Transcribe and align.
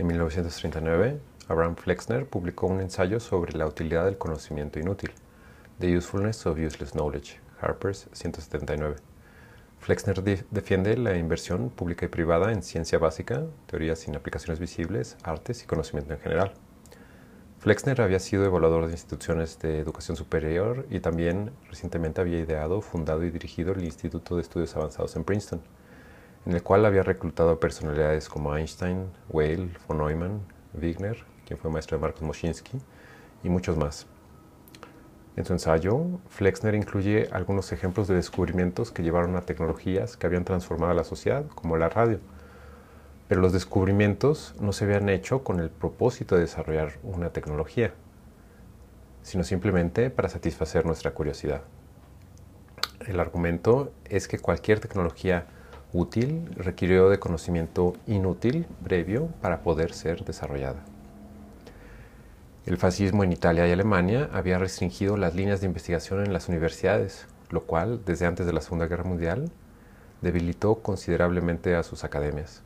En 0.00 0.06
1939, 0.06 1.20
Abraham 1.48 1.76
Flexner 1.76 2.24
publicó 2.24 2.66
un 2.68 2.80
ensayo 2.80 3.20
sobre 3.20 3.52
la 3.52 3.66
utilidad 3.66 4.06
del 4.06 4.16
conocimiento 4.16 4.78
inútil, 4.78 5.10
The 5.78 5.94
Usefulness 5.94 6.46
of 6.46 6.58
Useless 6.58 6.92
Knowledge, 6.92 7.38
Harper's 7.60 8.08
179. 8.12 8.96
Flexner 9.78 10.22
defiende 10.50 10.96
la 10.96 11.18
inversión 11.18 11.68
pública 11.68 12.06
y 12.06 12.08
privada 12.08 12.50
en 12.50 12.62
ciencia 12.62 12.98
básica, 12.98 13.44
teorías 13.66 13.98
sin 13.98 14.16
aplicaciones 14.16 14.58
visibles, 14.58 15.18
artes 15.22 15.64
y 15.64 15.66
conocimiento 15.66 16.14
en 16.14 16.20
general. 16.20 16.54
Flexner 17.58 18.00
había 18.00 18.20
sido 18.20 18.46
evaluador 18.46 18.86
de 18.86 18.92
instituciones 18.92 19.58
de 19.58 19.80
educación 19.80 20.16
superior 20.16 20.86
y 20.88 21.00
también 21.00 21.50
recientemente 21.68 22.22
había 22.22 22.38
ideado, 22.38 22.80
fundado 22.80 23.22
y 23.22 23.30
dirigido 23.30 23.74
el 23.74 23.84
Instituto 23.84 24.36
de 24.36 24.40
Estudios 24.40 24.74
Avanzados 24.76 25.14
en 25.16 25.24
Princeton, 25.24 25.60
en 26.46 26.54
el 26.54 26.62
cual 26.62 26.86
había 26.86 27.02
reclutado 27.02 27.60
personalidades 27.60 28.28
como 28.28 28.56
Einstein, 28.56 29.10
Weil, 29.28 29.76
von 29.86 29.98
Neumann, 29.98 30.40
Wigner, 30.74 31.24
quien 31.46 31.58
fue 31.58 31.70
maestro 31.70 31.98
de 31.98 32.02
Marcos 32.02 32.22
Moschinsky, 32.22 32.80
y 33.42 33.48
muchos 33.48 33.76
más. 33.76 34.06
En 35.36 35.44
su 35.44 35.52
ensayo, 35.52 36.04
Flexner 36.28 36.74
incluye 36.74 37.28
algunos 37.32 37.72
ejemplos 37.72 38.08
de 38.08 38.14
descubrimientos 38.14 38.90
que 38.90 39.02
llevaron 39.02 39.36
a 39.36 39.42
tecnologías 39.42 40.16
que 40.16 40.26
habían 40.26 40.44
transformado 40.44 40.92
a 40.92 40.94
la 40.94 41.04
sociedad, 41.04 41.46
como 41.54 41.76
la 41.76 41.88
radio. 41.88 42.18
Pero 43.28 43.40
los 43.40 43.52
descubrimientos 43.52 44.54
no 44.60 44.72
se 44.72 44.84
habían 44.84 45.08
hecho 45.08 45.44
con 45.44 45.60
el 45.60 45.70
propósito 45.70 46.34
de 46.34 46.42
desarrollar 46.42 46.98
una 47.02 47.30
tecnología, 47.30 47.94
sino 49.22 49.44
simplemente 49.44 50.10
para 50.10 50.28
satisfacer 50.28 50.84
nuestra 50.84 51.12
curiosidad. 51.12 51.62
El 53.06 53.20
argumento 53.20 53.92
es 54.04 54.28
que 54.28 54.38
cualquier 54.38 54.80
tecnología 54.80 55.46
útil 55.92 56.48
requirió 56.56 57.08
de 57.08 57.18
conocimiento 57.18 57.94
inútil 58.06 58.66
previo 58.84 59.28
para 59.40 59.62
poder 59.62 59.92
ser 59.92 60.24
desarrollada. 60.24 60.84
El 62.66 62.76
fascismo 62.76 63.24
en 63.24 63.32
Italia 63.32 63.66
y 63.66 63.72
Alemania 63.72 64.28
había 64.32 64.58
restringido 64.58 65.16
las 65.16 65.34
líneas 65.34 65.60
de 65.60 65.66
investigación 65.66 66.24
en 66.24 66.32
las 66.32 66.48
universidades, 66.48 67.26
lo 67.48 67.62
cual, 67.62 68.02
desde 68.04 68.26
antes 68.26 68.46
de 68.46 68.52
la 68.52 68.60
Segunda 68.60 68.86
Guerra 68.86 69.04
Mundial, 69.04 69.50
debilitó 70.20 70.76
considerablemente 70.76 71.74
a 71.74 71.82
sus 71.82 72.04
academias. 72.04 72.62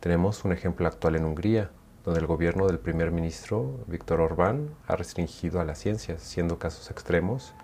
Tenemos 0.00 0.44
un 0.44 0.52
ejemplo 0.52 0.86
actual 0.86 1.16
en 1.16 1.24
Hungría, 1.24 1.70
donde 2.04 2.20
el 2.20 2.26
gobierno 2.26 2.66
del 2.66 2.78
primer 2.78 3.10
ministro 3.10 3.80
Víctor 3.86 4.20
Orbán 4.20 4.68
ha 4.86 4.96
restringido 4.96 5.60
a 5.60 5.64
las 5.64 5.78
ciencias, 5.78 6.22
siendo 6.22 6.58
casos 6.58 6.90
extremos 6.90 7.54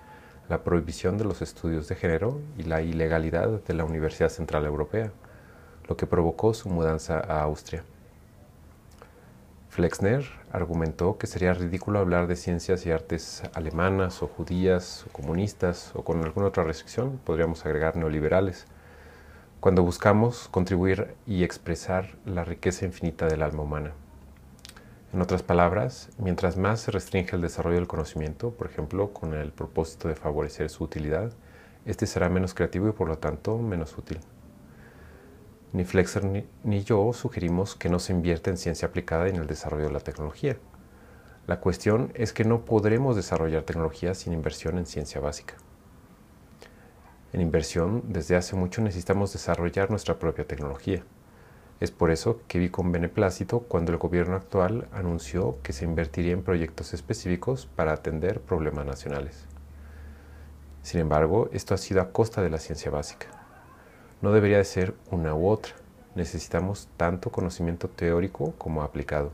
la 0.51 0.65
prohibición 0.65 1.17
de 1.17 1.25
los 1.25 1.43
estudios 1.43 1.87
de 1.87 1.95
género 1.95 2.41
y 2.59 2.65
la 2.65 2.83
ilegalidad 2.83 3.63
de 3.63 3.73
la 3.73 3.85
Universidad 3.85 4.31
Central 4.31 4.67
Europea, 4.67 5.13
lo 5.89 5.97
que 5.97 6.09
provocó 6.09 6.53
su 6.55 6.69
mudanza 6.69 7.21
a 7.21 7.43
Austria. 7.43 7.85
Flexner 9.69 10.25
argumentó 10.51 11.19
que 11.19 11.29
sería 11.29 11.55
ridículo 11.55 12.01
hablar 12.01 12.27
de 12.27 12.35
ciencias 12.35 12.85
y 12.85 12.91
artes 12.91 13.45
alemanas 13.55 14.25
o 14.25 14.27
judías 14.27 15.07
o 15.07 15.13
comunistas 15.13 15.93
o 15.95 16.03
con 16.03 16.21
alguna 16.25 16.49
otra 16.49 16.65
restricción, 16.65 17.21
podríamos 17.25 17.65
agregar 17.65 17.95
neoliberales, 17.95 18.67
cuando 19.61 19.85
buscamos 19.85 20.49
contribuir 20.49 21.15
y 21.29 21.45
expresar 21.45 22.17
la 22.25 22.43
riqueza 22.43 22.87
infinita 22.87 23.27
del 23.27 23.45
alma 23.45 23.63
humana. 23.63 23.93
En 25.13 25.21
otras 25.21 25.43
palabras, 25.43 26.09
mientras 26.19 26.57
más 26.57 26.83
se 26.83 26.93
restringe 26.93 27.35
el 27.35 27.43
desarrollo 27.43 27.77
del 27.77 27.89
conocimiento, 27.89 28.53
por 28.53 28.69
ejemplo, 28.69 29.13
con 29.13 29.35
el 29.35 29.51
propósito 29.51 30.07
de 30.07 30.15
favorecer 30.15 30.71
su 30.71 30.85
utilidad, 30.85 31.33
este 31.85 32.07
será 32.07 32.29
menos 32.29 32.55
creativo 32.55 32.89
y 32.89 32.93
por 32.93 33.09
lo 33.09 33.19
tanto 33.19 33.59
menos 33.59 33.99
útil. 33.99 34.21
Ni 35.73 35.85
Flexer 35.85 36.45
ni, 36.63 36.85
yo 36.85 37.13
sugerimos 37.13 37.75
que 37.75 37.89
no 37.89 37.99
se 37.99 38.13
invierta 38.13 38.51
en 38.51 38.57
ciencia 38.57 38.87
aplicada 38.87 39.27
y 39.27 39.31
en 39.31 39.37
el 39.37 39.49
desarrollo 39.49 39.87
de 39.87 39.93
la 39.93 40.01
tecnología. 40.01 40.59
La 41.49 41.59
cuestión 41.59 42.13
es 42.15 42.33
que 42.33 42.45
no 42.45 42.65
podremos 42.65 43.17
desarrollar 43.17 43.65
tecnología 43.65 44.15
sin 44.15 44.33
inversión 44.33 44.79
en 44.79 44.87
ciencia 44.87 45.21
básica. 45.21 45.55
En 47.33 47.41
inversión, 47.41 48.05
desde 48.07 48.37
hace 48.37 48.55
mucho 48.55 48.81
necesitamos 48.81 49.33
desarrollar 49.33 49.91
nuestra 49.91 50.21
propia 50.21 50.47
tecnología. 50.47 51.03
Es 51.81 51.91
por 51.91 52.11
eso 52.11 52.43
que 52.47 52.59
vi 52.59 52.69
con 52.69 52.93
beneplácito 52.93 53.61
cuando 53.61 53.91
el 53.91 53.97
gobierno 53.97 54.37
actual 54.37 54.87
anunció 54.93 55.57
que 55.63 55.73
se 55.73 55.87
invertiría 55.87 56.33
en 56.33 56.43
proyectos 56.43 56.93
específicos 56.93 57.67
para 57.75 57.95
atender 57.95 58.43
problemas 58.43 58.85
nacionales. 58.85 59.47
Sin 60.83 61.01
embargo, 61.01 61.49
esto 61.53 61.75
ha 61.75 61.79
sido 61.79 62.03
a 62.03 62.13
costa 62.13 62.43
de 62.43 62.51
la 62.51 62.59
ciencia 62.59 62.91
básica. 62.91 63.29
No 64.21 64.33
debería 64.33 64.59
de 64.59 64.65
ser 64.65 64.95
una 65.11 65.35
u 65.35 65.49
otra. 65.49 65.73
Necesitamos 66.15 66.89
tanto 66.99 67.31
conocimiento 67.31 67.89
teórico 67.89 68.53
como 68.59 68.83
aplicado. 68.83 69.31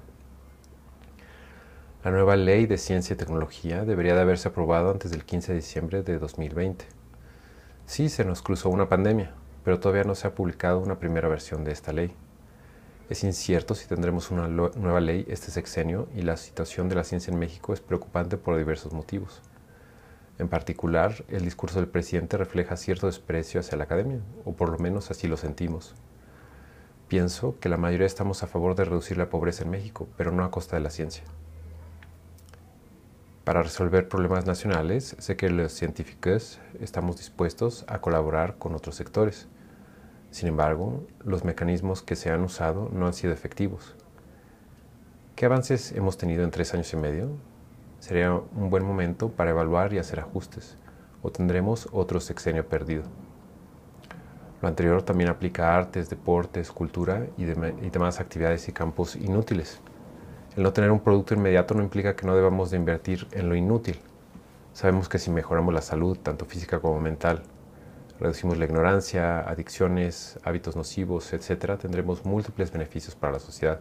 La 2.04 2.12
nueva 2.12 2.36
ley 2.36 2.66
de 2.66 2.78
ciencia 2.78 3.14
y 3.14 3.16
tecnología 3.16 3.84
debería 3.84 4.14
de 4.14 4.20
haberse 4.20 4.46
aprobado 4.48 4.92
antes 4.92 5.10
del 5.10 5.24
15 5.24 5.50
de 5.50 5.56
diciembre 5.56 6.02
de 6.04 6.18
2020. 6.20 6.84
Sí, 7.86 8.08
se 8.08 8.24
nos 8.24 8.42
cruzó 8.42 8.68
una 8.68 8.88
pandemia, 8.88 9.32
pero 9.64 9.80
todavía 9.80 10.04
no 10.04 10.14
se 10.14 10.28
ha 10.28 10.34
publicado 10.36 10.78
una 10.78 11.00
primera 11.00 11.26
versión 11.26 11.64
de 11.64 11.72
esta 11.72 11.92
ley. 11.92 12.14
Es 13.08 13.22
incierto 13.22 13.76
si 13.76 13.86
tendremos 13.86 14.32
una 14.32 14.48
nueva 14.48 14.98
ley 14.98 15.24
este 15.28 15.52
sexenio 15.52 16.08
y 16.16 16.22
la 16.22 16.36
situación 16.36 16.88
de 16.88 16.96
la 16.96 17.04
ciencia 17.04 17.32
en 17.32 17.38
México 17.38 17.72
es 17.72 17.80
preocupante 17.80 18.36
por 18.36 18.58
diversos 18.58 18.92
motivos. 18.92 19.42
En 20.38 20.48
particular, 20.48 21.24
el 21.28 21.44
discurso 21.44 21.78
del 21.78 21.88
presidente 21.88 22.36
refleja 22.36 22.76
cierto 22.76 23.06
desprecio 23.06 23.60
hacia 23.60 23.78
la 23.78 23.84
academia, 23.84 24.18
o 24.44 24.54
por 24.54 24.70
lo 24.70 24.78
menos 24.78 25.12
así 25.12 25.28
lo 25.28 25.36
sentimos. 25.36 25.94
Pienso 27.06 27.56
que 27.60 27.68
la 27.68 27.76
mayoría 27.76 28.08
estamos 28.08 28.42
a 28.42 28.48
favor 28.48 28.74
de 28.74 28.84
reducir 28.84 29.16
la 29.16 29.30
pobreza 29.30 29.62
en 29.62 29.70
México, 29.70 30.08
pero 30.16 30.32
no 30.32 30.42
a 30.42 30.50
costa 30.50 30.74
de 30.74 30.82
la 30.82 30.90
ciencia. 30.90 31.22
Para 33.44 33.62
resolver 33.62 34.08
problemas 34.08 34.46
nacionales, 34.46 35.14
sé 35.20 35.36
que 35.36 35.48
los 35.48 35.72
científicos 35.72 36.58
estamos 36.80 37.18
dispuestos 37.18 37.84
a 37.86 38.00
colaborar 38.00 38.58
con 38.58 38.74
otros 38.74 38.96
sectores 38.96 39.46
sin 40.30 40.48
embargo, 40.48 41.04
los 41.24 41.44
mecanismos 41.44 42.02
que 42.02 42.16
se 42.16 42.30
han 42.30 42.42
usado 42.42 42.90
no 42.92 43.06
han 43.06 43.14
sido 43.14 43.32
efectivos. 43.32 43.94
¿Qué 45.34 45.46
avances 45.46 45.92
hemos 45.92 46.18
tenido 46.18 46.44
en 46.44 46.50
tres 46.50 46.74
años 46.74 46.92
y 46.92 46.96
medio? 46.96 47.30
Sería 48.00 48.32
un 48.32 48.70
buen 48.70 48.84
momento 48.84 49.30
para 49.30 49.50
evaluar 49.50 49.92
y 49.92 49.98
hacer 49.98 50.20
ajustes, 50.20 50.76
o 51.22 51.30
tendremos 51.30 51.88
otro 51.92 52.20
sexenio 52.20 52.66
perdido. 52.68 53.04
Lo 54.62 54.68
anterior 54.68 55.02
también 55.02 55.30
aplica 55.30 55.70
a 55.70 55.76
artes, 55.76 56.08
deportes, 56.08 56.70
cultura 56.70 57.26
y, 57.36 57.44
y 57.44 57.90
demás 57.90 58.20
actividades 58.20 58.68
y 58.68 58.72
campos 58.72 59.16
inútiles. 59.16 59.80
El 60.56 60.62
no 60.62 60.72
tener 60.72 60.90
un 60.90 61.00
producto 61.00 61.34
inmediato 61.34 61.74
no 61.74 61.82
implica 61.82 62.16
que 62.16 62.26
no 62.26 62.34
debamos 62.34 62.70
de 62.70 62.78
invertir 62.78 63.26
en 63.32 63.48
lo 63.48 63.54
inútil. 63.54 64.00
Sabemos 64.72 65.08
que 65.08 65.18
si 65.18 65.30
mejoramos 65.30 65.74
la 65.74 65.82
salud, 65.82 66.18
tanto 66.18 66.46
física 66.46 66.80
como 66.80 67.00
mental, 67.00 67.42
reducimos 68.20 68.56
la 68.58 68.64
ignorancia, 68.64 69.40
adicciones, 69.40 70.38
hábitos 70.44 70.76
nocivos, 70.76 71.32
etc., 71.32 71.78
tendremos 71.78 72.24
múltiples 72.24 72.72
beneficios 72.72 73.14
para 73.14 73.34
la 73.34 73.38
sociedad. 73.38 73.80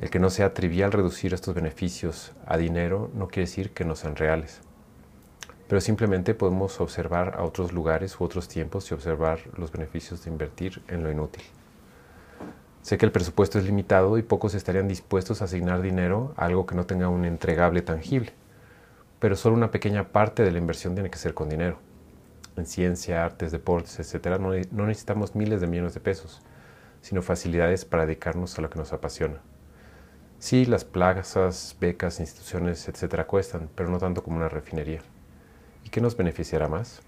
El 0.00 0.10
que 0.10 0.18
no 0.18 0.28
sea 0.28 0.52
trivial 0.52 0.92
reducir 0.92 1.32
estos 1.32 1.54
beneficios 1.54 2.32
a 2.46 2.56
dinero 2.56 3.10
no 3.14 3.28
quiere 3.28 3.46
decir 3.46 3.70
que 3.72 3.84
no 3.84 3.96
sean 3.96 4.16
reales. 4.16 4.60
Pero 5.68 5.80
simplemente 5.80 6.34
podemos 6.34 6.80
observar 6.80 7.34
a 7.36 7.44
otros 7.44 7.72
lugares 7.72 8.20
u 8.20 8.24
otros 8.24 8.46
tiempos 8.46 8.90
y 8.90 8.94
observar 8.94 9.40
los 9.56 9.72
beneficios 9.72 10.22
de 10.22 10.30
invertir 10.30 10.82
en 10.88 11.02
lo 11.02 11.10
inútil. 11.10 11.42
Sé 12.82 12.98
que 12.98 13.06
el 13.06 13.10
presupuesto 13.12 13.58
es 13.58 13.64
limitado 13.64 14.16
y 14.18 14.22
pocos 14.22 14.54
estarían 14.54 14.86
dispuestos 14.86 15.40
a 15.40 15.46
asignar 15.46 15.80
dinero 15.80 16.34
a 16.36 16.44
algo 16.44 16.66
que 16.66 16.76
no 16.76 16.86
tenga 16.86 17.08
un 17.08 17.24
entregable 17.24 17.82
tangible, 17.82 18.32
pero 19.18 19.34
solo 19.34 19.56
una 19.56 19.72
pequeña 19.72 20.04
parte 20.08 20.44
de 20.44 20.52
la 20.52 20.58
inversión 20.58 20.94
tiene 20.94 21.10
que 21.10 21.18
ser 21.18 21.34
con 21.34 21.48
dinero 21.48 21.85
en 22.56 22.66
ciencia, 22.66 23.24
artes, 23.24 23.52
deportes, 23.52 23.98
etcétera, 23.98 24.38
no, 24.38 24.52
necesitamos 24.86 25.34
miles 25.34 25.60
de 25.60 25.66
millones 25.66 25.94
de 25.94 26.00
pesos, 26.00 26.42
sino 27.00 27.22
facilidades 27.22 27.84
para 27.84 28.06
dedicarnos 28.06 28.58
a 28.58 28.62
lo 28.62 28.70
que 28.70 28.78
nos 28.78 28.92
apasiona. 28.92 29.40
Sí, 30.38 30.66
las 30.66 30.84
plazas, 30.84 31.76
becas, 31.80 32.20
instituciones, 32.20 32.88
etcétera, 32.88 33.26
cuestan, 33.26 33.70
pero 33.74 33.88
no 33.88 33.98
tanto 33.98 34.22
como 34.22 34.36
una 34.36 34.48
refinería. 34.48 35.00
¿Y 35.84 35.90
qué 35.90 36.00
nos 36.00 36.16
beneficiará 36.16 36.68
más? 36.68 37.02